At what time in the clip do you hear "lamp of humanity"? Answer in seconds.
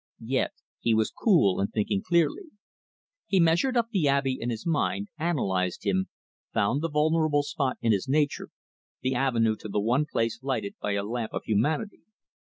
11.03-12.01